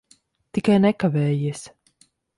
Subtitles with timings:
[0.57, 1.63] Tikai nekavējies.